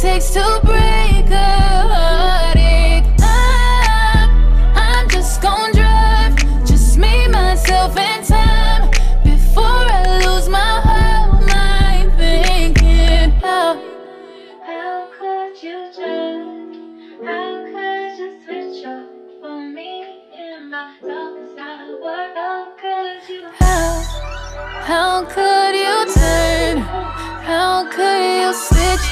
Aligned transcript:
Takes 0.00 0.30
to 0.30 0.60
break 0.64 0.99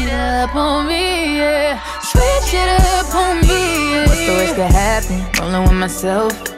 up 0.07 0.55
on 0.55 0.87
me? 0.87 1.39
Yeah, 1.39 1.81
switch 2.01 2.55
it 2.55 2.69
up 2.95 3.15
on 3.15 3.41
me. 3.41 3.93
Yeah. 3.93 4.07
What's 4.07 4.27
the 4.27 4.33
worst 4.33 4.55
could 4.55 4.71
happen? 4.71 5.43
Rolling 5.43 5.69
with 5.69 5.79
myself. 5.79 6.58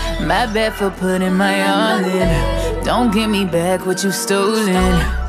my 0.27 0.45
bad 0.53 0.73
for 0.73 0.89
putting 0.89 1.35
my 1.35 1.67
all 1.67 2.03
in. 2.03 2.83
Don't 2.83 3.13
give 3.13 3.29
me 3.29 3.45
back 3.45 3.85
what 3.85 4.03
you 4.03 4.11
stolen. 4.11 5.21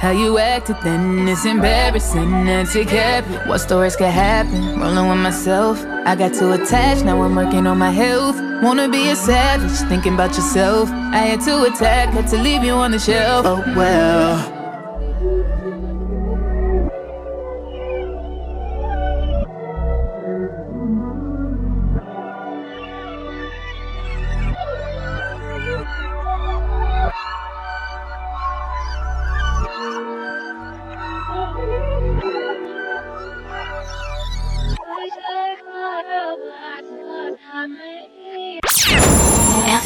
How 0.00 0.12
you 0.12 0.38
acted 0.38 0.76
then 0.84 1.26
is 1.26 1.44
embarrassing 1.44 2.32
and 2.32 2.68
it. 2.68 3.24
What's 3.48 3.64
the 3.64 3.76
worst 3.76 3.98
could 3.98 4.06
happen? 4.06 4.78
Rolling 4.80 5.08
with 5.08 5.18
myself. 5.18 5.84
I 6.06 6.14
got 6.14 6.34
too 6.34 6.52
attached, 6.52 7.04
now 7.04 7.20
I'm 7.22 7.34
working 7.34 7.66
on 7.66 7.78
my 7.78 7.90
health. 7.90 8.36
Wanna 8.62 8.88
be 8.88 9.08
a 9.10 9.16
savage, 9.16 9.88
thinking 9.88 10.14
about 10.14 10.36
yourself. 10.36 10.88
I 10.90 11.18
had 11.18 11.40
to 11.42 11.64
attack, 11.64 12.10
had 12.10 12.28
to 12.28 12.38
leave 12.40 12.62
you 12.62 12.74
on 12.74 12.92
the 12.92 12.98
shelf. 12.98 13.44
Oh 13.44 13.62
well. 13.76 14.57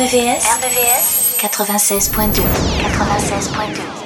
RVVS, 0.03 0.45
RVVS 0.59 1.37
96.2. 1.39 2.43
96.2. 2.43 4.02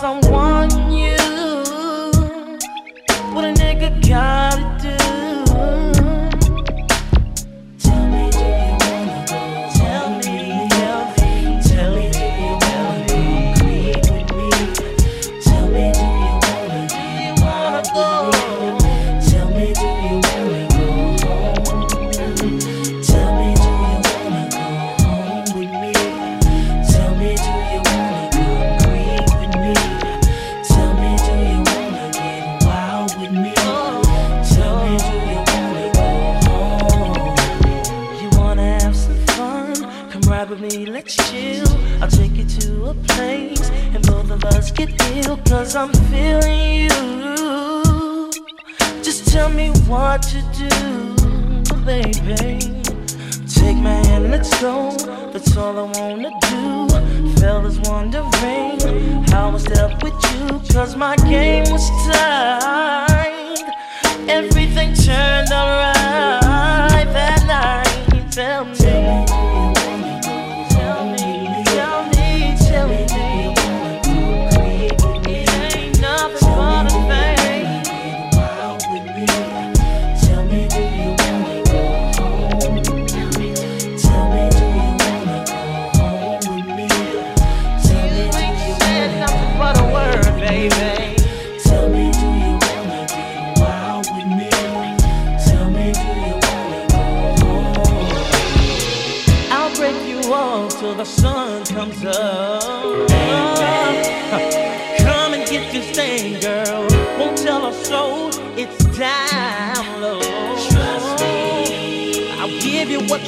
someone 0.00 0.92
you 0.92 1.15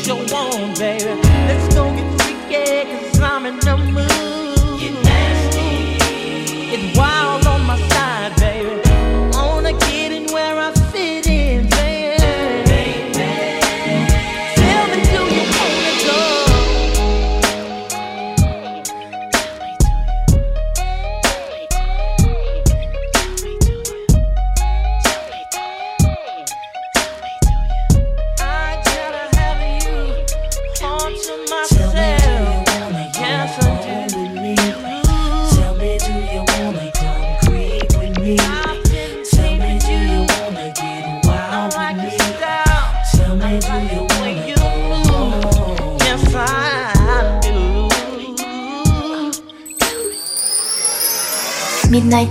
you 0.08 0.16
want, 0.32 0.78
baby. 0.78 1.04
Let's 1.04 1.74
go 1.74 1.94
get 1.94 2.22
freaky, 2.22 3.10
cause 3.10 3.20
I'm 3.20 3.44
in 3.44 3.60
the 3.60 3.76
mood. 3.76 4.17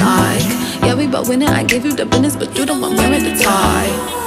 like. 0.00 0.42
Yeah, 0.82 0.94
we 0.94 1.06
both 1.06 1.28
winning. 1.28 1.48
I 1.48 1.64
gave 1.64 1.84
you 1.84 1.92
the 1.92 2.06
business, 2.06 2.36
but 2.36 2.56
you 2.56 2.66
don't 2.66 2.80
want 2.80 2.96
wearing 2.98 3.24
the 3.24 3.42
tie. 3.42 4.21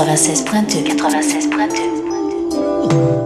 96.2. 0.00 0.96
96.2. 0.96 3.19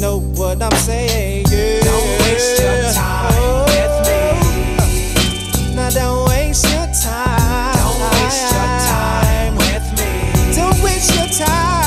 know 0.00 0.20
what 0.20 0.62
I'm 0.62 0.76
saying? 0.78 1.46
Yeah. 1.50 1.80
Don't 1.80 2.20
waste 2.22 2.60
your 2.60 2.68
oh. 2.68 2.92
time 2.92 3.32
oh. 3.36 3.64
with 3.72 3.96
me. 4.08 5.74
Now 5.74 5.90
don't 5.90 6.28
waste 6.28 6.64
your 6.64 6.86
time. 6.86 7.76
Don't 7.76 8.00
waste 8.12 8.52
your 8.52 8.70
time 8.92 9.56
with 9.56 9.86
me. 9.98 10.12
Don't 10.54 10.82
waste 10.82 11.14
your 11.14 11.46
time. 11.46 11.85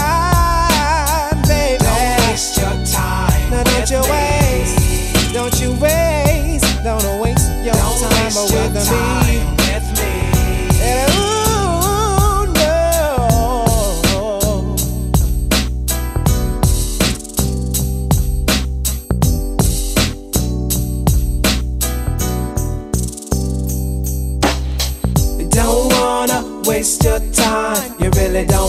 really 28.32 28.46
don't 28.46 28.69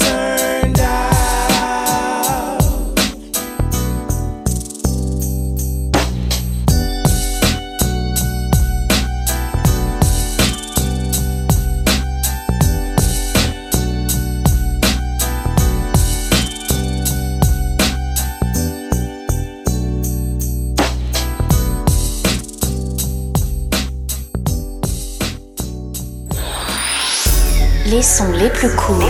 les 28.41 28.49
plus 28.49 28.69
courts 28.75 28.97
cool 28.97 29.03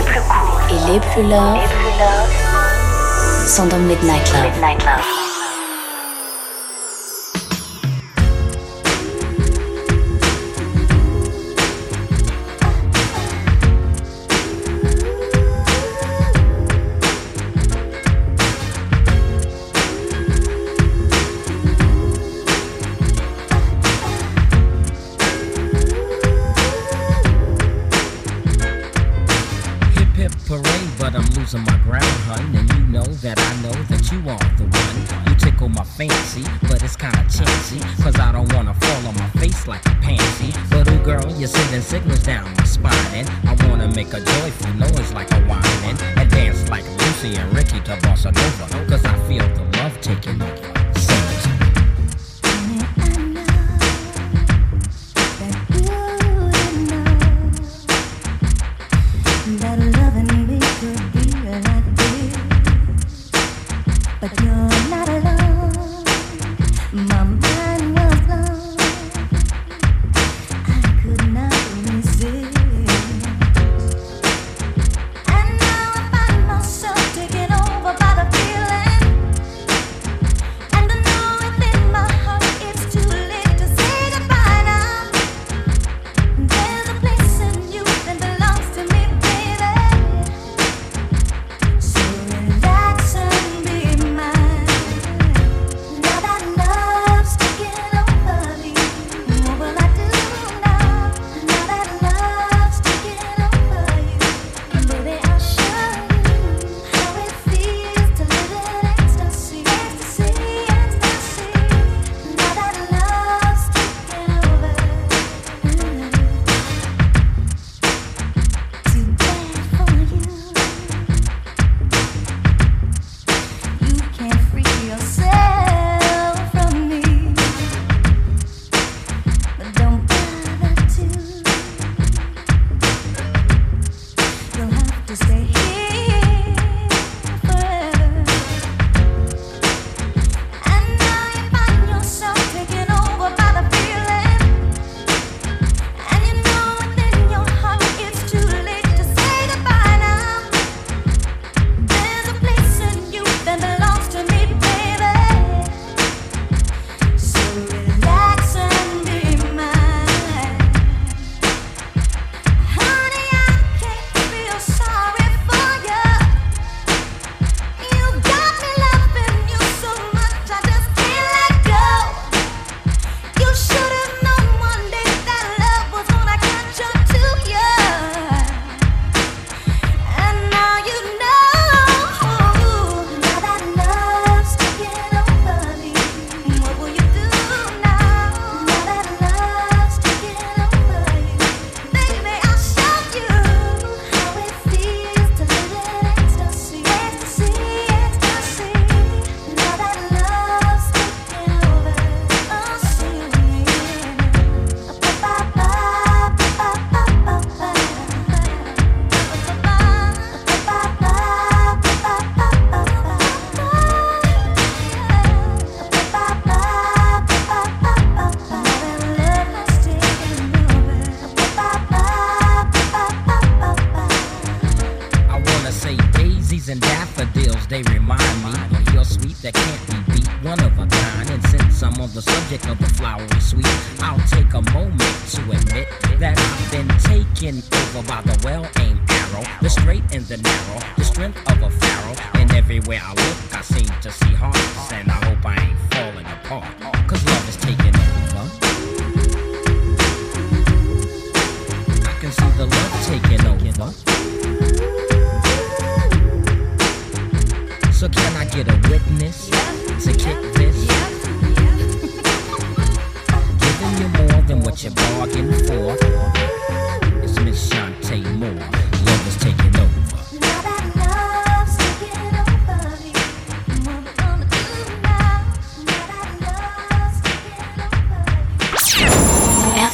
et 0.70 0.92
les 0.92 1.00
plus 1.00 1.22
loves 1.22 1.56
love 1.98 2.28
sont 3.46 3.66
dans 3.66 3.78
Midnight 3.78 4.30
Love. 4.32 4.42
Midnight 4.44 4.84
love. 4.84 5.21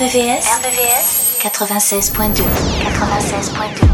RVVS, 0.09 0.45
RVVS 0.65 1.37
96.2 1.43 2.41
96.2 2.41 3.85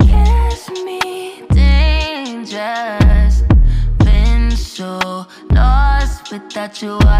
Kiss 0.00 0.70
me 0.84 1.00
dangerous. 1.50 3.36
Been 3.98 4.50
so 4.50 4.98
lost 5.52 6.32
without 6.32 6.82
you 6.82 6.98
all 7.06 7.15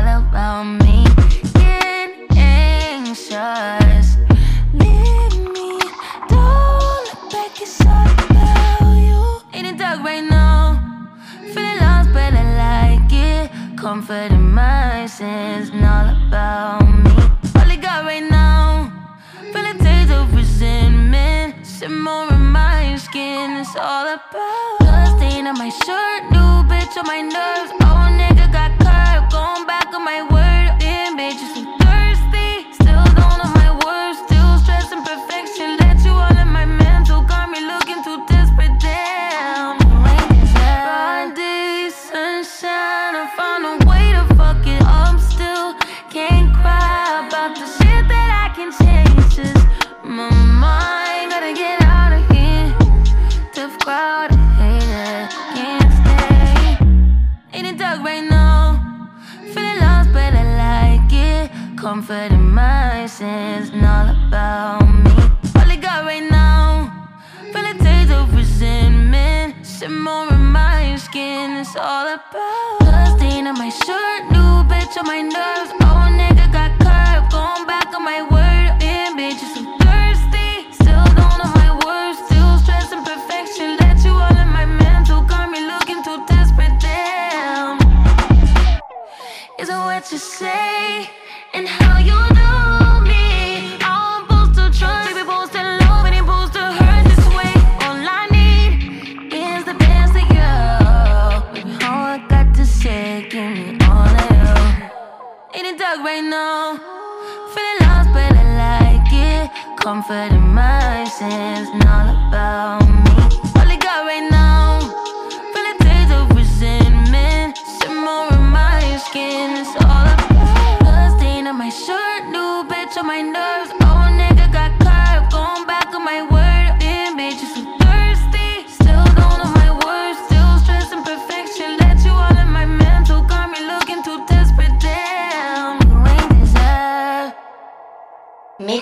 comfort 109.87 110.33
in 110.33 110.53
my 110.53 111.05
sins 111.05 111.69
and 111.69 111.85
all 111.85 112.11
about 112.27 112.96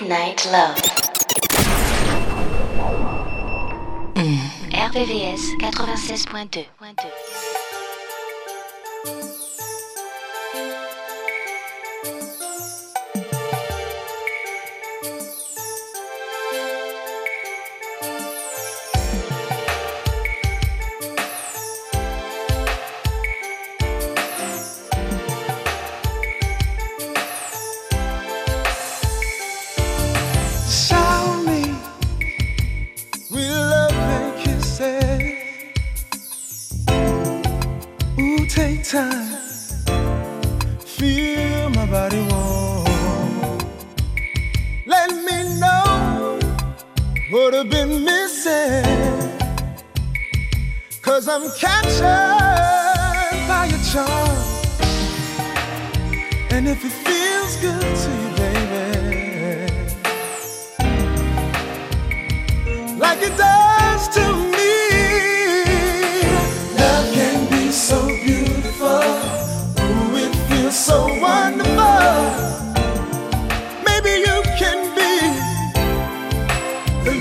Midnight 0.05 0.45
Love. 0.51 0.77
Mmh. 4.15 4.37
RVVS 4.69 5.57
96.2. 5.57 7.24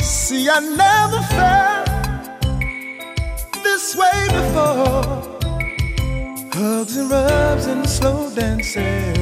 See, 0.00 0.48
I 0.48 0.60
never 0.84 1.20
felt 1.36 1.88
this 3.64 3.86
way 4.00 4.20
before. 4.38 5.04
Hugs 6.52 6.96
and 6.96 7.10
rubs 7.10 7.66
and 7.66 7.88
slow 7.88 8.30
dancing. 8.34 9.14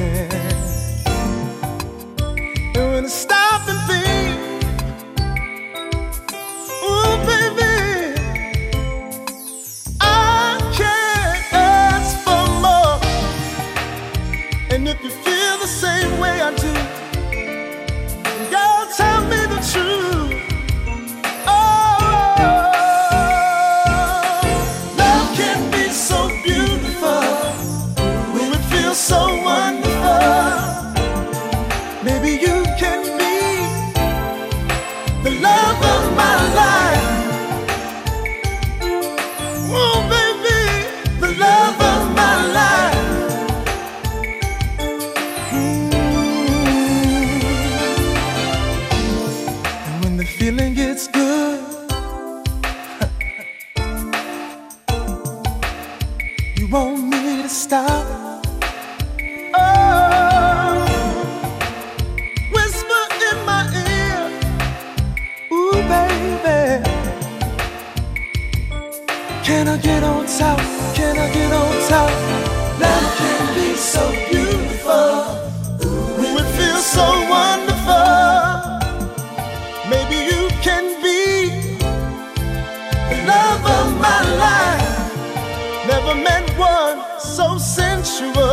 so 87.35 87.57
sensual. 87.57 88.44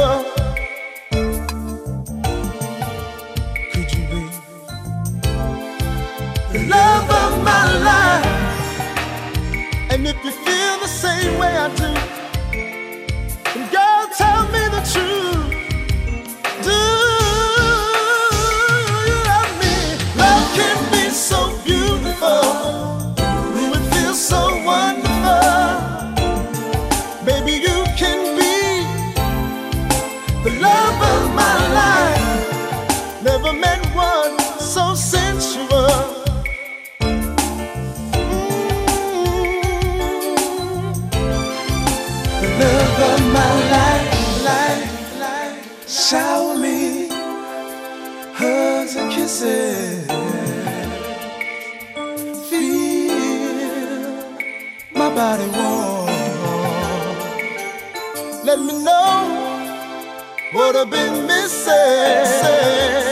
would 60.72 60.78
have 60.78 60.90
been 60.90 61.26
missing. 61.26 63.11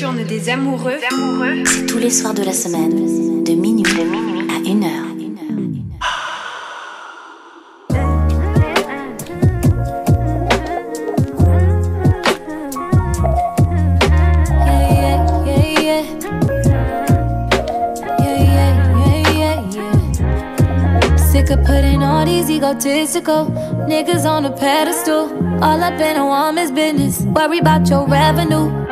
nocturne 0.00 0.24
des 0.24 0.48
amoureux. 0.48 0.98
amoureux. 1.10 1.64
C'est 1.66 1.86
tous 1.86 1.98
les 1.98 2.10
soirs 2.10 2.34
de 2.34 2.44
la 2.44 2.52
semaine, 2.52 3.42
de 3.42 3.52
minuit, 3.52 3.84
à 4.48 4.58
1 4.64 4.82
heure. 4.82 5.04
Sick 21.16 21.50
of 21.50 21.64
putting 21.64 22.02
all 22.02 22.24
these 22.24 22.48
egotistical 22.50 23.46
niggas 23.88 24.24
on 24.26 24.44
a 24.44 24.50
pedestal. 24.50 25.28
All 25.60 25.82
up 25.82 26.00
in 26.00 26.16
a 26.16 26.24
woman's 26.24 26.70
business. 26.70 27.22
Worry 27.34 27.58
about 27.58 27.88
your 27.88 28.06
revenue. 28.06 28.87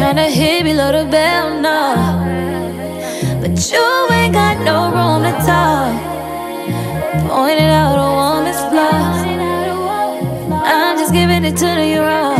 Tryna 0.00 0.30
hit 0.30 0.64
below 0.64 0.92
the 0.92 1.04
bell, 1.10 1.60
now. 1.60 2.24
But 3.42 3.52
you 3.70 4.08
ain't 4.10 4.32
got 4.32 4.56
no 4.64 4.88
room 4.96 5.22
to 5.28 5.32
talk. 5.44 5.92
Pointing 7.28 7.68
out 7.68 7.98
a 7.98 8.10
woman's 8.20 8.60
flaws. 8.70 9.20
I'm 10.64 10.96
just 10.96 11.12
giving 11.12 11.44
it 11.44 11.56
to 11.58 11.86
you 11.86 12.00
raw. 12.00 12.39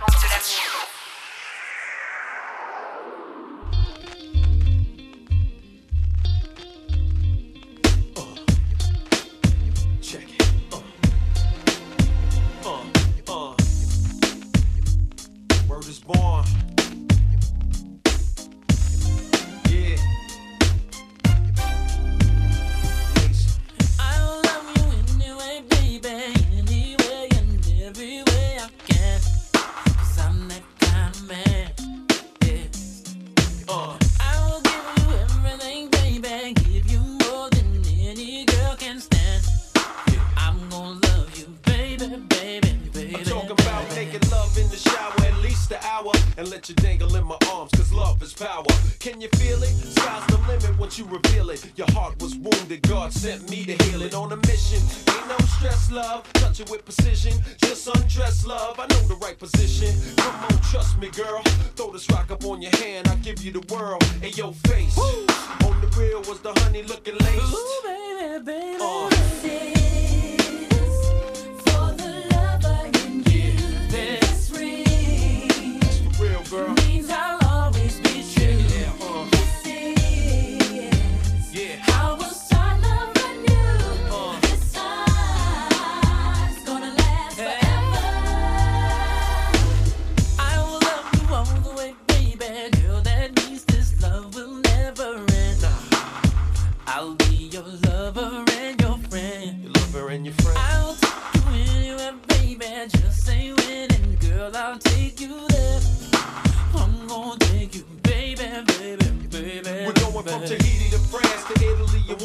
Love. 58.61 58.79
I 58.79 58.87
know 58.87 59.07
the 59.07 59.15
right 59.15 59.37
position. 59.37 59.93
Come 60.17 60.35
on, 60.43 60.61
trust 60.71 60.97
me, 60.99 61.09
girl. 61.09 61.41
Throw 61.75 61.91
this 61.91 62.09
rock 62.11 62.31
up 62.31 62.43
on 62.45 62.61
your 62.61 62.75
hand, 62.77 63.07
I'll 63.07 63.17
give 63.17 63.43
you 63.43 63.51
the 63.51 63.65
world. 63.73 64.03
And 64.23 64.35
your 64.37 64.53
face. 64.67 64.97
On 64.97 65.81
the 65.81 65.87
real 65.97 66.19
was 66.21 66.39
the 66.41 66.53
honey 66.61 66.83
looking 66.83 67.17
laced. 67.17 67.53
Ooh, 67.53 67.81
baby, 67.83 68.43
baby. 68.45 68.77
Uh. 68.81 69.80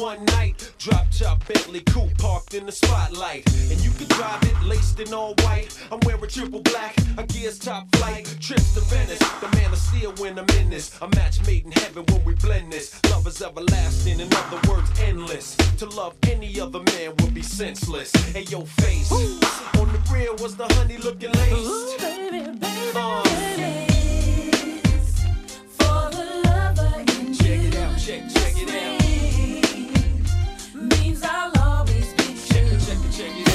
One 0.07 0.23
night. 0.39 0.71
Drop 0.79 1.05
top 1.11 1.45
Bentley 1.45 1.81
coupe 1.81 2.17
parked 2.17 2.53
in 2.53 2.65
the 2.65 2.71
spotlight. 2.71 3.45
And 3.69 3.77
you 3.83 3.91
can 3.91 4.07
drive 4.07 4.41
it 4.43 4.63
laced 4.63 5.01
in 5.01 5.13
all 5.13 5.33
white. 5.43 5.77
I'm 5.91 5.99
wearing 6.05 6.29
triple 6.29 6.61
black, 6.61 6.95
a 7.17 7.23
gear's 7.23 7.59
top 7.59 7.93
flight. 7.97 8.23
Trips 8.39 8.73
to 8.75 8.81
Venice, 8.91 9.19
the 9.41 9.49
man 9.57 9.69
of 9.73 9.77
steel 9.77 10.13
when 10.19 10.39
I'm 10.39 10.49
in 10.61 10.69
this. 10.69 10.97
A 11.01 11.09
match 11.09 11.45
made 11.45 11.65
in 11.65 11.73
heaven 11.73 12.05
when 12.09 12.23
we 12.23 12.35
blend 12.35 12.71
this. 12.71 12.97
Love 13.11 13.27
is 13.27 13.41
everlasting, 13.41 14.21
in 14.21 14.29
other 14.33 14.61
words, 14.69 14.89
endless. 15.01 15.57
To 15.79 15.85
love 15.87 16.15
any 16.23 16.57
other 16.57 16.81
man 16.93 17.13
would 17.19 17.33
be 17.33 17.43
senseless. 17.43 18.13
Hey, 18.31 18.43
yo, 18.43 18.61
face. 18.61 19.11
On 19.11 19.91
the 19.91 19.99
rear 20.09 20.33
was 20.35 20.55
the 20.55 20.67
honey 20.75 20.97
looking 20.99 21.33
lace. 21.33 21.67
Uh, 22.95 23.23
check 27.33 27.59
it 27.59 27.75
out, 27.75 27.97
check, 27.99 28.21
check 28.29 28.55
it 28.55 28.69
out. 28.69 29.06
Means 31.17 31.29
I'll 31.31 31.51
always 31.59 32.13
be 32.13 32.23
Check 32.47 32.63
it, 32.65 32.79
check 32.79 32.97
it, 33.03 33.11
check 33.11 33.39
it 33.39 33.46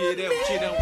it 0.00 0.20
out, 0.62 0.77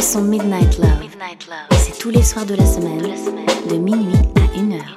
le 0.00 0.06
son 0.06 0.22
Midnight 0.22 0.78
Love. 0.78 0.98
Midnight 0.98 1.46
Love. 1.46 1.68
Et 1.72 1.74
c'est 1.74 1.98
tous 1.98 2.08
les 2.08 2.22
soirs 2.22 2.46
de 2.46 2.54
la 2.54 2.64
semaine, 2.64 3.02
de 3.68 3.76
minuit 3.76 4.14
à 4.36 4.58
1 4.58 4.72
heure. 4.72 4.96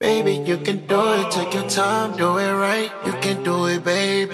Baby, 0.00 0.42
you 0.44 0.56
can 0.58 0.80
do 0.88 1.14
it, 1.14 1.30
take 1.30 1.54
your 1.54 1.66
time, 1.68 2.16
do 2.16 2.36
it 2.38 2.52
right. 2.52 2.90
You 3.06 3.12
can 3.22 3.44
do 3.44 3.68
it, 3.68 3.84
baby. 3.84 4.32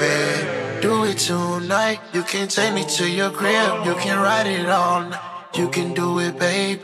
Do 0.81 1.05
it 1.05 1.19
tonight. 1.19 2.01
You 2.15 2.23
can 2.23 2.49
take 2.49 2.73
me 2.73 2.85
to 2.97 3.07
your 3.07 3.31
crib, 3.31 3.85
you 3.85 3.95
can 3.97 4.19
ride 4.19 4.47
it 4.47 4.67
all 4.71 5.03
night. 5.03 5.21
You 5.55 5.69
can 5.69 5.93
do 5.93 6.19
it, 6.21 6.39
baby. 6.39 6.81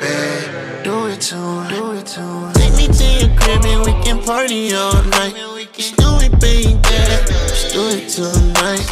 Do 0.84 1.07
it 1.07 1.22
tonight, 1.22 1.70
do 1.70 1.92
it 1.92 2.07
tonight. 2.07 2.55
Take 2.55 2.76
me 2.76 2.86
to 2.86 3.05
your 3.05 3.34
crib 3.38 3.64
and 3.64 3.86
we 3.86 3.92
can 4.05 4.22
party 4.22 4.74
all 4.74 5.03
night. 5.05 5.56
Just 7.07 7.15
do 7.15 7.15
it, 7.15 7.19
baby. 7.19 7.33
Just 7.49 7.73
do 7.73 7.89
it 7.89 8.09
tonight. 8.09 8.87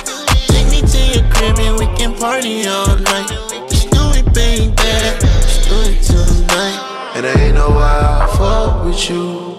Take 0.48 0.70
me 0.70 0.80
to 0.82 0.98
your 1.12 1.30
crib 1.30 1.58
and 1.58 1.78
we 1.78 1.86
can 1.96 2.14
party 2.14 2.66
all 2.66 2.96
night. 2.96 3.28
Just 3.68 3.90
do 3.90 4.02
it, 4.14 4.32
baby. 4.32 4.72
Just 4.76 5.68
do 5.68 5.76
it 5.90 6.02
tonight. 6.02 7.12
And 7.16 7.26
I 7.26 7.32
ain't 7.40 7.54
know 7.54 7.70
why 7.70 8.22
I 8.22 8.36
fuck 8.36 8.84
with 8.84 9.10
you. 9.10 9.54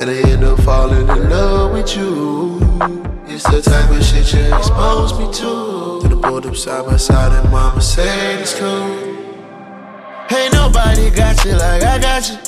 And 0.00 0.10
I 0.10 0.30
end 0.30 0.44
up 0.44 0.60
falling 0.60 1.08
in 1.08 1.30
love 1.30 1.72
with 1.72 1.96
you. 1.96 2.58
It's 3.26 3.44
the 3.44 3.60
type 3.62 3.90
of 3.90 4.02
shit 4.02 4.32
you 4.32 4.56
expose 4.56 5.18
me 5.18 5.26
to. 5.26 6.00
To 6.00 6.08
the 6.08 6.48
up 6.48 6.56
side 6.56 6.86
by 6.86 6.96
side 6.96 7.32
and 7.32 7.50
mama 7.50 7.80
said 7.80 8.40
it's 8.40 8.58
cool. 8.58 9.10
Ain't 10.32 10.52
nobody 10.52 11.10
got 11.10 11.44
you 11.44 11.52
like 11.52 11.82
I 11.82 11.98
got 11.98 12.28
you. 12.28 12.38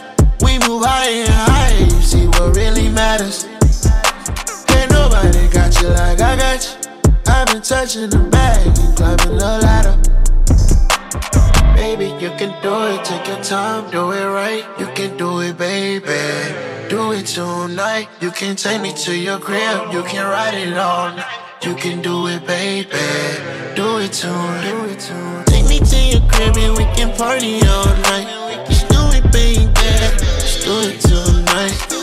We 0.45 0.59
move 0.67 0.85
higher 0.85 1.25
and 1.25 1.29
higher, 1.31 1.85
you 1.85 2.03
see 2.03 2.27
what 2.27 2.57
really 2.57 2.89
matters. 2.89 3.47
Ain't 5.25 5.53
got 5.53 5.81
you 5.81 5.89
like 5.89 6.21
I 6.21 6.37
got 6.37 6.63
you. 6.65 6.91
I've 7.27 7.47
been 7.47 7.63
touching 7.63 8.11
the 8.11 8.19
bag 8.31 8.67
and 8.67 8.97
climbing 8.97 9.39
the 9.39 9.59
ladder. 9.65 9.97
Baby, 11.77 12.07
you 12.23 12.31
can 12.39 12.53
do 12.63 12.75
it, 12.93 13.05
take 13.05 13.27
your 13.29 13.43
time, 13.43 13.91
do 13.91 14.13
it 14.13 14.27
right. 14.27 14.65
You 14.79 14.87
can 14.95 15.17
do 15.17 15.41
it, 15.41 15.57
baby. 15.57 16.89
Do 16.89 17.13
it 17.13 17.27
tonight. 17.27 18.09
You 18.21 18.31
can 18.31 18.57
take 18.57 18.83
me 18.83 18.93
to 19.05 19.17
your 19.17 19.39
crib, 19.39 19.93
you 19.93 20.03
can 20.03 20.25
ride 20.27 20.55
it 20.55 20.77
all 20.77 21.11
night. 21.11 21.43
You 21.63 21.77
can 21.77 22.03
do 22.03 22.27
it, 22.27 22.45
baby. 22.45 22.89
Do 23.77 23.99
it 23.99 24.13
tonight. 24.13 24.63
Do 24.69 24.91
it 24.91 24.99
tonight. 24.99 25.47
Take 25.47 25.69
me 25.69 25.79
to 25.79 25.97
your 25.97 26.29
crib 26.29 26.57
and 26.57 26.77
we 26.77 26.85
can 26.97 27.17
party 27.17 27.61
all 27.69 27.87
night. 28.11 28.67
Just 28.67 28.89
do 28.89 29.01
it, 29.13 29.31
baby. 29.31 29.71
Just 30.41 30.65
do 30.65 30.81
it 30.81 31.01
tonight. 31.01 32.02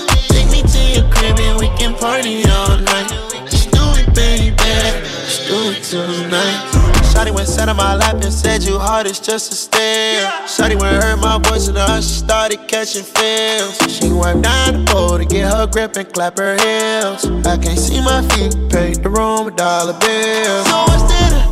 Can 1.79 1.95
party 1.95 2.43
all 2.49 2.77
night. 2.77 3.09
Just 3.49 3.71
do 3.71 3.79
it, 3.95 4.13
baby. 4.13 4.55
Just 4.57 5.47
do 5.47 5.57
it 5.71 5.81
tonight. 5.83 6.89
Shawty 7.11 7.33
went 7.33 7.47
sat 7.47 7.69
on 7.69 7.77
my 7.77 7.95
lap 7.95 8.15
and 8.15 8.33
said 8.33 8.61
you 8.63 8.77
hard 8.77 9.07
as 9.07 9.19
just 9.19 9.51
a 9.51 9.55
stare. 9.55 10.29
Shawty 10.45 10.79
went 10.79 11.01
heard 11.01 11.19
my 11.19 11.39
voice 11.39 11.67
and 11.67 11.77
her 11.77 12.01
she 12.01 12.19
started 12.25 12.59
catching 12.67 13.03
feels. 13.03 13.77
She 13.87 14.11
wiped 14.11 14.43
down 14.43 14.85
the 14.85 14.91
pole 14.91 15.17
to 15.17 15.25
get 15.25 15.51
her 15.51 15.65
grip 15.67 15.95
and 15.95 16.11
clap 16.13 16.37
her 16.37 16.55
heels. 16.57 17.25
I 17.47 17.57
can't 17.57 17.79
see 17.79 18.01
my 18.01 18.21
feet, 18.29 18.53
paid 18.69 19.01
the 19.01 19.09
room 19.09 19.45
with 19.45 19.55
dollar 19.55 19.97
bills. 19.99 20.67
So 20.67 20.77
what's 20.87 21.03
there 21.11 21.29
to 21.31 21.47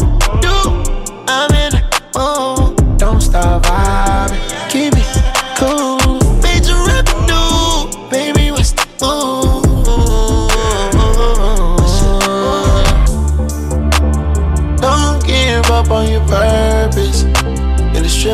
do? 0.45 0.57
I'm 1.27 1.51
in 1.63 1.71
the 1.75 1.81
mood. 2.15 2.99
Don't 2.99 3.21
stop 3.21 3.63
vibing, 3.63 4.69
keep 4.69 4.93
it 4.93 5.57
cool. 5.57 5.86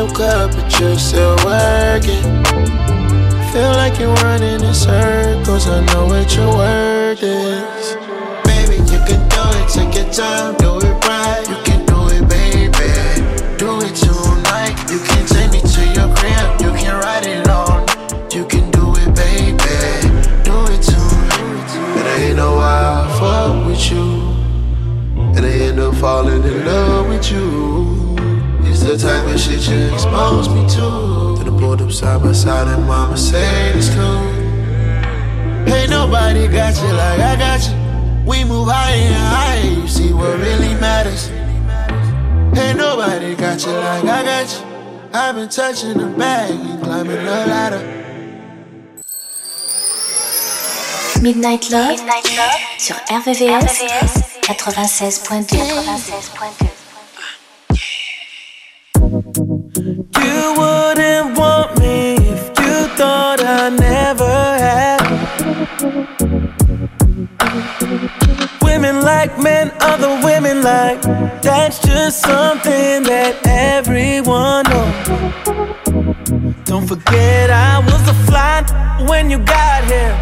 The 0.04 0.12
club, 0.12 0.50
but 0.54 0.80
you're 0.80 0.98
still 0.98 1.34
working. 1.46 2.20
Feel 3.52 3.72
like 3.80 3.98
you're 3.98 4.12
running 4.16 4.60
in 4.60 4.74
circles. 4.74 5.66
I 5.66 5.80
know 5.86 6.04
what 6.04 6.28
your 6.36 6.54
word 6.54 7.18
is. 7.22 7.96
Baby, 8.44 8.82
you 8.84 9.00
can 9.08 9.22
do 9.32 9.42
it. 9.56 9.68
Take 9.72 9.94
your 9.94 10.12
time, 10.12 10.56
do 10.56 10.76
it 10.76 10.92
right. 11.08 11.42
You 11.48 11.56
can 11.64 11.86
do 11.86 11.98
it, 12.12 12.28
baby. 12.28 12.90
Do 13.56 13.80
it 13.80 13.96
tonight. 13.96 14.76
You 14.92 14.98
can 15.00 15.24
take 15.24 15.50
me 15.52 15.60
to 15.72 15.82
your 15.96 16.14
crib. 16.14 16.60
You 16.60 16.72
can 16.76 17.00
ride 17.00 17.24
it 17.24 17.48
on. 17.48 17.86
You 18.30 18.44
can 18.44 18.70
do 18.72 18.92
it, 19.00 19.08
baby. 19.16 19.56
Do 20.44 20.56
it 20.68 20.82
tonight. 20.82 21.70
And 21.96 22.06
I 22.06 22.16
ain't 22.28 22.36
know 22.36 22.56
why 22.56 22.76
I 23.00 23.18
fuck 23.18 23.66
with 23.66 23.90
you. 23.90 24.04
And 25.34 25.46
I 25.46 25.50
end 25.50 25.80
up 25.80 25.94
falling 25.94 26.44
in 26.44 26.66
love 26.66 27.08
with 27.08 27.32
you. 27.32 27.83
It's 28.86 29.02
the 29.02 29.08
type 29.08 29.26
of 29.34 29.40
shit 29.40 29.66
you 29.66 29.94
expose 29.94 30.46
me 30.50 30.60
to. 30.68 31.38
To 31.38 31.42
the 31.42 31.56
pulled 31.58 31.80
up 31.80 31.90
side 31.90 32.22
by 32.22 32.32
side 32.32 32.68
and 32.68 32.86
mama 32.86 33.16
said 33.16 33.74
it's 33.74 33.88
cool. 33.88 34.20
Ain't 35.72 35.88
nobody 35.88 36.46
got 36.48 36.76
you 36.76 36.92
like 36.92 37.18
I 37.18 37.34
got 37.34 37.66
you. 37.66 37.74
We 38.28 38.44
move 38.44 38.68
higher 38.68 38.94
and 38.94 39.14
higher, 39.14 39.80
you 39.80 39.88
see 39.88 40.12
what 40.12 40.38
really 40.38 40.74
matters. 40.74 41.30
Ain't 42.58 42.76
nobody 42.76 43.34
got 43.34 43.64
you 43.64 43.72
like 43.72 44.04
I 44.04 44.22
got 44.22 44.52
you. 44.52 44.66
I've 45.14 45.34
been 45.34 45.48
touching 45.48 45.96
the 45.96 46.08
bag 46.18 46.50
and 46.50 46.82
climbing 46.82 47.24
the 47.24 47.46
ladder. 47.48 47.80
Midnight 51.22 51.70
Love, 51.70 52.00
sur 52.76 52.96
RVVS, 53.08 53.80
96.2. 54.42 55.56
You 55.56 56.73
wouldn't 60.58 61.38
want 61.38 61.78
me 61.78 62.16
if 62.16 62.42
you 62.60 62.88
thought 62.96 63.40
I 63.42 63.70
never 63.70 64.34
had. 64.64 65.04
Women 68.84 69.02
like 69.02 69.38
men, 69.38 69.72
other 69.80 70.20
women 70.22 70.62
like. 70.62 71.00
That's 71.40 71.78
just 71.78 72.20
something 72.20 73.02
that 73.04 73.34
everyone 73.46 74.64
knows. 74.68 74.92
Don't 76.64 76.86
forget 76.86 77.48
I 77.48 77.78
was 77.78 78.06
a 78.06 78.14
fly 78.26 78.60
when 79.08 79.30
you 79.30 79.38
got 79.38 79.84
here. 79.84 80.12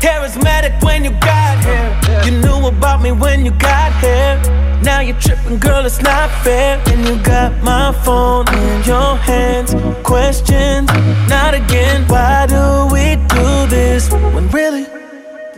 Charismatic 0.00 0.82
when 0.82 1.04
you 1.04 1.10
got 1.20 1.62
here. 1.62 1.92
You 2.24 2.40
knew 2.40 2.66
about 2.66 3.02
me 3.02 3.12
when 3.12 3.44
you 3.44 3.50
got 3.50 3.92
here. 4.00 4.40
Now 4.82 5.00
you're 5.00 5.20
tripping, 5.20 5.58
girl, 5.58 5.84
it's 5.84 6.00
not 6.00 6.30
fair. 6.42 6.82
And 6.86 7.06
you 7.06 7.22
got 7.22 7.62
my 7.62 7.92
phone 8.02 8.48
in 8.48 8.82
your 8.84 9.16
hands. 9.16 9.74
Questions, 10.02 10.88
not 11.28 11.52
again. 11.52 12.08
Why 12.08 12.46
do 12.46 12.88
we 12.90 13.16
do 13.28 13.66
this 13.68 14.10
when 14.32 14.48
really 14.48 14.95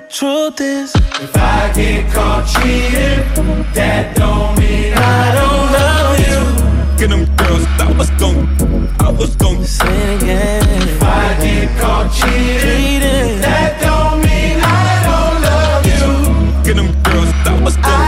truth 0.08 0.60
is? 0.60 0.94
If 0.94 1.36
I 1.36 1.72
get 1.74 2.12
caught 2.12 2.46
cheating, 2.46 3.64
that 3.74 4.16
don't 4.16 4.58
mean 4.58 4.94
I 4.94 5.34
don't 5.38 5.72
love 5.76 6.18
you. 6.24 6.98
Get 6.98 7.10
them 7.10 7.24
girls, 7.36 7.66
I 7.78 7.92
was 7.96 8.10
gon' 8.10 8.88
I 9.00 9.10
was 9.10 9.36
gon' 9.36 9.64
say 9.64 9.86
it 9.86 10.22
again. 10.22 10.88
If 10.88 11.02
I 11.02 11.36
get 11.40 11.80
caught 11.80 12.12
cheating, 12.12 13.40
that 13.42 13.80
don't 13.80 14.20
mean 14.24 14.58
I 14.62 14.88
don't 15.08 15.42
love 15.48 15.84
you. 15.86 16.64
Get 16.64 16.76
them 16.76 16.90
girls, 17.02 17.32
I 17.46 17.62
was 17.62 17.76
gon' 17.76 18.07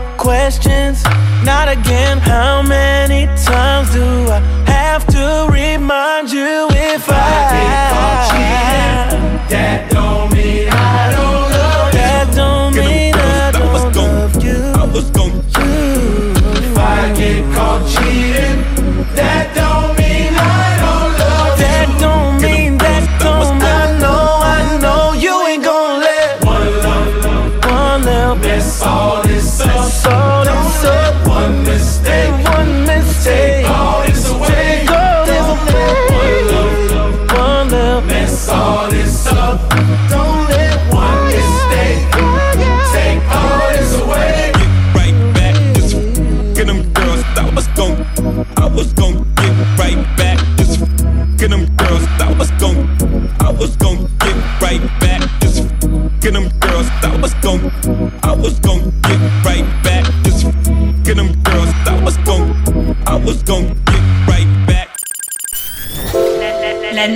Questions, 0.21 1.03
not 1.43 1.67
again. 1.67 2.19
How 2.19 2.61
many 2.61 3.25
times 3.43 3.91
do 3.91 4.05
I 4.29 4.39
have 4.67 5.03
to 5.07 5.47
remind 5.51 6.31
you 6.31 6.67
if 6.69 7.09
I, 7.09 7.49
get 7.51 7.91
caught 7.91 8.29
cheating, 8.29 9.49
that 9.49 9.89
don't 9.91 10.31
mean 10.31 10.69
I 10.69 11.10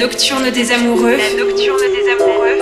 nocturne 0.05 0.51
des 0.51 0.71
amoureux. 0.71 1.17
La 1.17 1.33
nocturne 1.33 1.79
des 1.79 2.07
amoureux. 2.11 2.59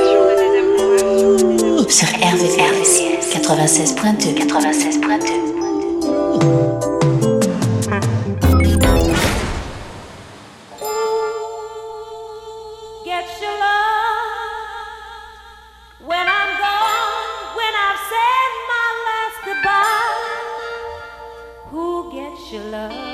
Sur 1.90 2.08
RVVS, 2.08 3.02
96.2. 3.34 4.34
96.2. 4.34 5.54
Get 22.14 22.52
your 22.54 23.13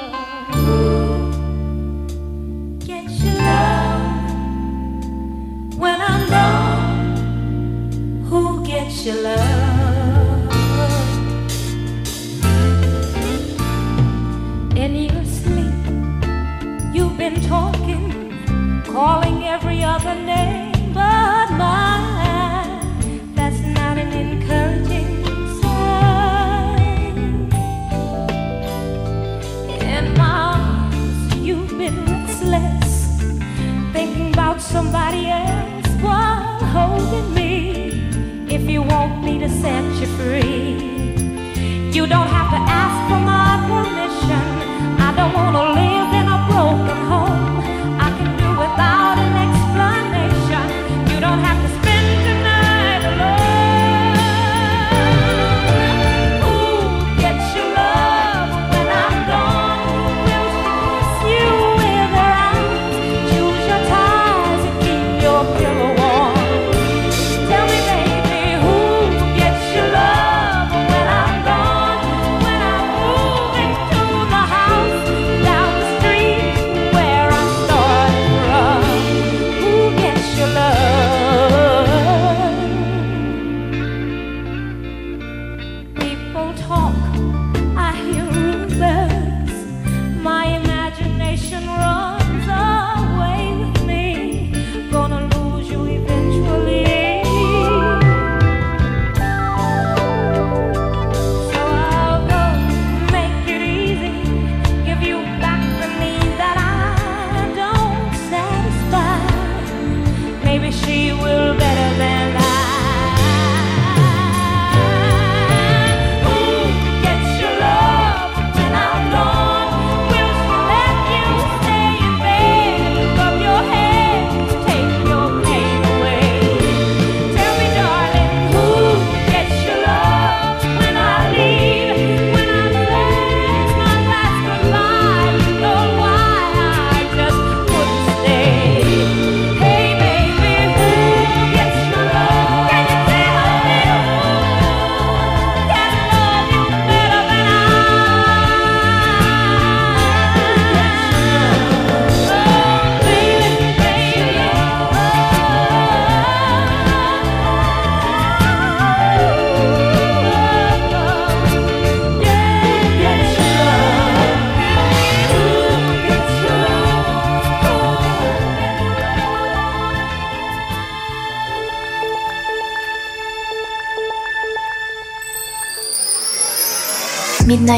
she 110.71 111.08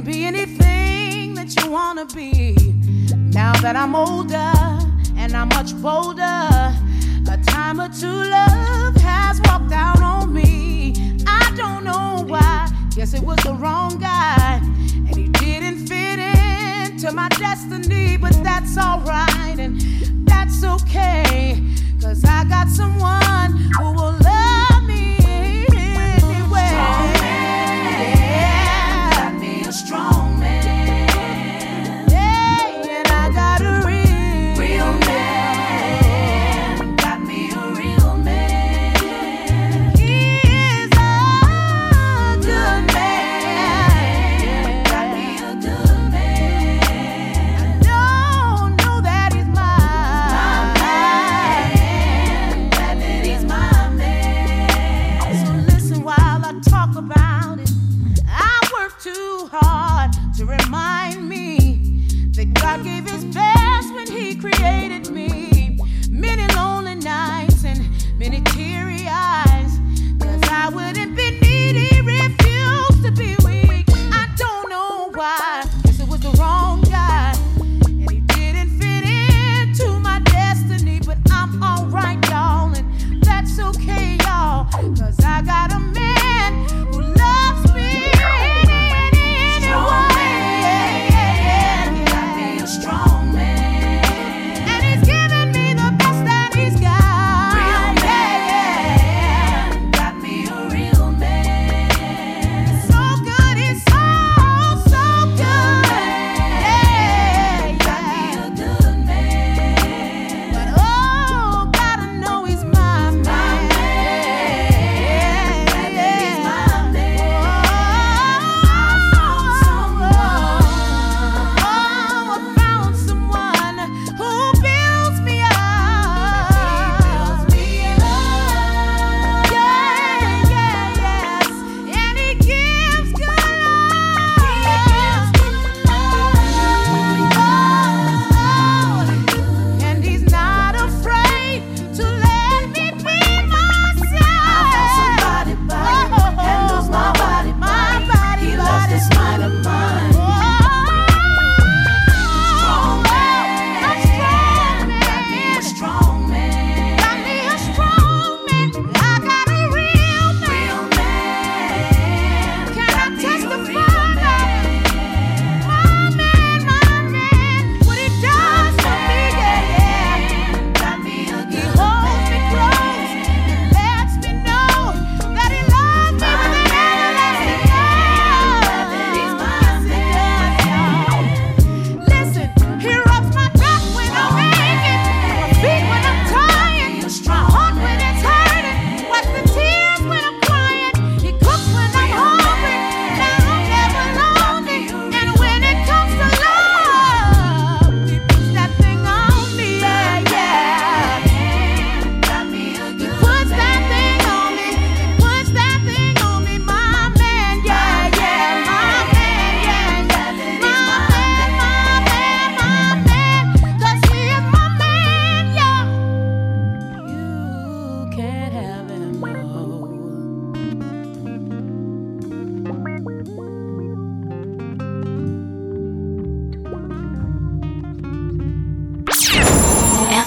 be 0.00 0.24
anything 0.24 1.34
that 1.34 1.54
you 1.60 1.70
wanna 1.70 2.06
be. 2.06 2.54
Now 3.14 3.52
that 3.60 3.76
I'm 3.76 3.94
older 3.94 4.52
and 5.16 5.34
I'm 5.34 5.48
much 5.48 5.76
bolder, 5.82 6.22
a 6.22 7.38
time 7.44 7.80
or 7.80 7.88
two 7.88 8.06
love 8.06 8.96
has 8.96 9.40
walked 9.42 9.72
out 9.72 10.00
on 10.00 10.32
me. 10.32 10.94
I 11.26 11.52
don't 11.56 11.84
know 11.84 12.24
why. 12.26 12.70
Guess 12.94 13.12
it 13.14 13.22
was 13.22 13.38
the 13.44 13.52
wrong 13.52 13.98
guy, 13.98 14.60
and 14.62 15.14
he 15.14 15.28
didn't 15.28 15.86
fit 15.86 16.18
into 16.18 17.12
my 17.12 17.28
destiny, 17.30 18.16
but 18.16 18.32
that's 18.42 18.78
alright 18.78 19.58
and 19.58 19.80
that's 20.26 20.64
okay. 20.64 21.62
Cause 22.00 22.24
I 22.24 22.44
got 22.44 22.68
someone 22.68 23.52
who 23.78 23.92
will 23.92 24.16
love. 24.22 24.41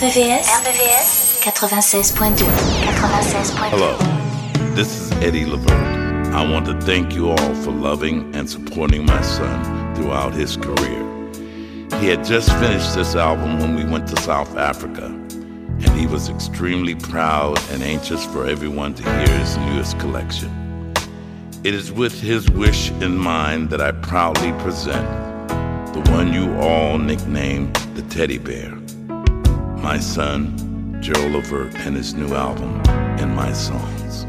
RVVS, 0.06 1.42
96.2 1.42 2.36
96.2 2.36 3.70
Hello, 3.70 3.98
this 4.76 5.02
is 5.02 5.12
Eddie 5.14 5.46
Levert. 5.46 5.72
I 6.32 6.48
want 6.48 6.68
to 6.68 6.80
thank 6.82 7.16
you 7.16 7.32
all 7.32 7.56
for 7.56 7.72
loving 7.72 8.36
and 8.36 8.48
supporting 8.48 9.04
my 9.04 9.20
son 9.24 9.96
throughout 9.96 10.36
his 10.36 10.58
career. 10.58 11.04
He 12.00 12.06
had 12.06 12.24
just 12.24 12.52
finished 12.60 12.94
this 12.94 13.16
album 13.16 13.58
when 13.58 13.74
we 13.74 13.84
went 13.84 14.08
to 14.10 14.22
South 14.22 14.56
Africa, 14.58 15.06
and 15.06 15.90
he 16.00 16.06
was 16.06 16.30
extremely 16.30 16.94
proud 16.94 17.60
and 17.72 17.82
anxious 17.82 18.24
for 18.28 18.46
everyone 18.46 18.94
to 18.94 19.02
hear 19.02 19.40
his 19.40 19.58
newest 19.58 19.98
collection. 19.98 20.94
It 21.64 21.74
is 21.74 21.92
with 21.92 22.22
his 22.22 22.48
wish 22.52 22.92
in 22.92 23.18
mind 23.18 23.72
that 23.72 23.82
I 23.82 23.92
proudly 23.92 24.52
present 24.62 25.04
the 25.96 26.12
one 26.12 26.32
you 26.32 26.54
all 26.60 27.00
nicknamed 27.00 27.76
the 27.96 28.04
teddy 28.04 28.38
bear. 28.38 28.85
My 29.86 30.00
son, 30.00 30.98
Gerald 31.00 31.34
Levert, 31.34 31.76
and 31.76 31.96
his 31.96 32.16
new 32.16 32.34
album, 32.34 32.82
In 33.20 33.36
My 33.36 33.54
Songs. 33.54 34.26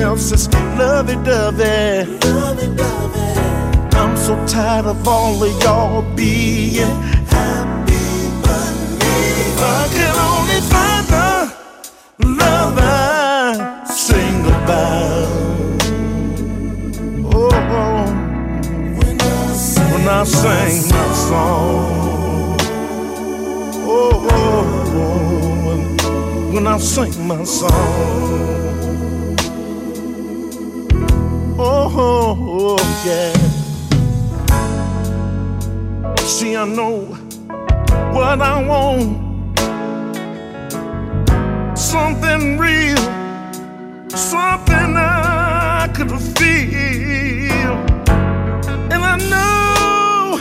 Else 0.00 0.32
is 0.32 0.48
lovey 0.78 1.16
dovey. 1.24 2.04
Lovey 2.26 2.76
dovey. 2.76 3.18
I'm 3.96 4.16
so 4.16 4.34
tired 4.46 4.86
of 4.86 5.06
all 5.06 5.42
of 5.42 5.62
y'all 5.62 6.02
being 6.14 6.86
happy 7.26 7.98
but 8.42 8.74
me. 9.00 9.16
I 9.58 9.88
can 9.96 10.14
only 10.30 10.60
find 10.72 11.06
the 11.14 11.28
love 12.40 12.78
I 12.78 13.84
sing 13.84 14.40
about. 14.46 15.28
Oh, 17.34 17.50
oh. 17.52 18.04
when 19.02 20.08
I 20.08 20.24
sing 20.24 20.88
my 20.90 21.12
song. 21.28 22.56
Oh, 23.90 24.28
oh, 24.30 24.56
oh, 24.94 25.66
when, 25.66 26.54
when 26.54 26.66
I 26.66 26.78
sing 26.78 27.26
my 27.26 27.44
song. 27.44 28.58
Oh, 31.60 32.38
oh, 32.40 32.78
yeah. 33.04 33.32
See, 36.18 36.54
I 36.54 36.64
know 36.64 37.00
what 38.12 38.40
I 38.40 38.64
want. 38.64 39.26
Something 41.76 42.58
real, 42.58 42.96
something 44.10 44.94
I 44.96 45.90
could 45.96 46.12
feel. 46.38 47.74
And 48.92 49.02
I 49.02 49.16
know 49.32 50.38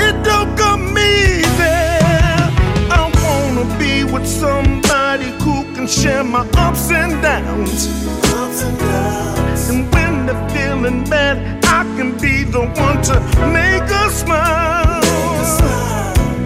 it 0.00 0.24
don't 0.24 0.56
come 0.58 0.98
easy. 0.98 1.62
I 2.90 3.08
wanna 3.22 3.78
be 3.78 4.02
with 4.02 4.26
somebody 4.26 5.30
who 5.44 5.62
can 5.76 5.86
share 5.86 6.24
my 6.24 6.44
ups 6.56 6.90
and 6.90 7.22
downs. 7.22 7.86
Ups 8.34 8.62
and 8.64 8.78
downs. 8.80 9.35
And 9.68 9.92
when 9.92 10.26
they're 10.26 10.48
feeling 10.50 11.04
bad, 11.04 11.64
I 11.64 11.82
can 11.96 12.16
be 12.18 12.44
the 12.44 12.60
one 12.60 13.02
to 13.08 13.20
make 13.52 13.88
her 13.90 14.10
smile. 14.10 15.00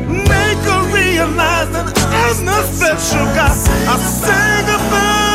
Make 0.09 0.63
her 0.71 0.83
realize 0.95 1.71
that 1.75 1.93
I'm 1.97 2.45
the 2.47 2.63
special 2.75 3.27
guy 3.37 3.53
I 3.93 3.97
sang 3.99 4.65
about. 4.65 5.30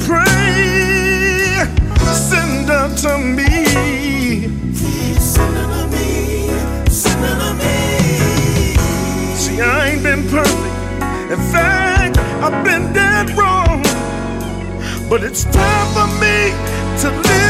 Pray, 0.00 1.66
send 2.12 2.68
her 2.68 2.88
to 3.02 3.18
me. 3.18 3.50
Send 5.18 5.56
her 5.56 5.66
to 5.72 5.86
me, 5.90 6.48
send 6.88 7.58
me. 7.58 8.74
See, 9.36 9.60
I 9.60 9.90
ain't 9.90 10.02
been 10.02 10.28
perfect. 10.28 10.74
In 11.32 11.40
fact, 11.52 12.18
I've 12.42 12.64
been 12.64 12.92
dead 12.92 13.30
wrong. 13.38 13.82
But 15.08 15.22
it's 15.22 15.44
time 15.44 15.88
for 15.94 16.06
me 16.20 16.52
to 17.02 17.10
live 17.10 17.43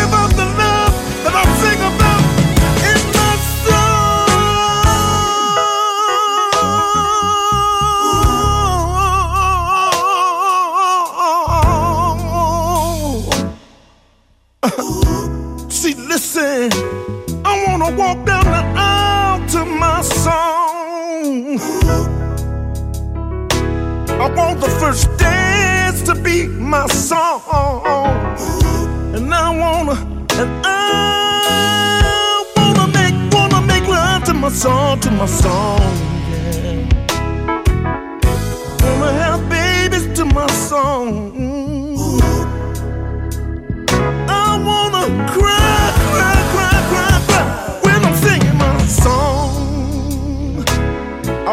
See, 15.70 15.94
listen, 15.94 16.70
I 17.44 17.64
wanna 17.66 17.90
walk 17.96 18.24
down 18.26 18.44
the 18.44 18.64
aisle 18.76 19.46
to 19.50 19.64
my 19.64 20.00
song. 20.02 21.58
I 24.08 24.28
want 24.34 24.60
the 24.60 24.68
first 24.80 25.08
dance 25.18 26.02
to 26.02 26.14
be 26.14 26.46
my 26.46 26.86
song. 26.88 27.42
And 29.14 29.32
I 29.32 29.50
wanna, 29.56 29.96
and 30.40 30.66
I 30.66 32.44
wanna 32.56 32.86
make, 32.88 33.14
wanna 33.32 33.60
make 33.66 33.86
love 33.86 34.24
to 34.24 34.34
my 34.34 34.48
song, 34.48 35.00
to 35.00 35.10
my 35.10 35.26
song. 35.26 35.80
Yeah. 36.30 36.86
Wanna 38.82 39.12
have 39.12 39.48
babies 39.48 40.06
to 40.18 40.24
my 40.24 40.46
song. 40.48 41.53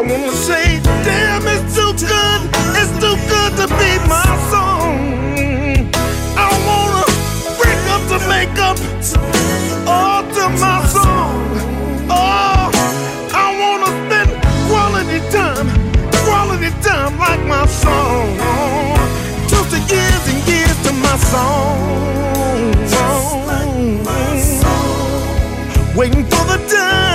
I 0.01 0.03
wanna 0.03 0.31
say, 0.31 0.79
damn, 1.05 1.45
it's 1.45 1.75
too 1.75 1.93
good, 1.93 2.41
it's 2.73 2.89
too 2.97 3.15
good 3.29 3.51
to 3.61 3.67
be 3.77 3.91
my 4.09 4.25
song. 4.49 4.97
I 6.35 6.49
wanna 6.65 7.05
break 7.61 7.81
up 7.93 8.01
to 8.09 8.17
make 8.27 8.57
up, 8.57 8.77
all 9.87 10.23
to 10.23 10.49
my 10.57 10.81
song. 10.87 11.37
Oh, 12.09 12.71
I 13.31 13.45
wanna 13.61 13.91
spend 14.01 14.29
quality 14.69 15.19
time, 15.29 15.69
quality 16.25 16.71
time 16.81 17.19
like 17.19 17.45
my 17.45 17.67
song. 17.67 18.39
The 19.69 19.77
years 19.87 20.23
and 20.27 20.47
years 20.49 20.77
to 20.83 20.91
my 20.93 21.15
song. 21.31 21.79
Waiting 25.95 26.25
for 26.25 26.43
the 26.51 26.57
time 26.67 27.10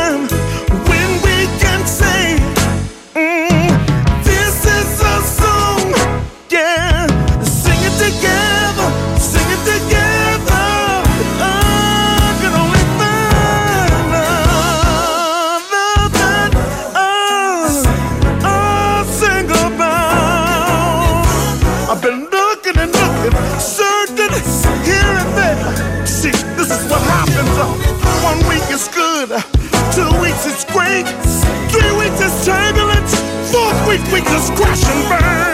just 34.28 34.54
crash 34.56 34.84
and 34.86 35.08
burn. 35.08 35.45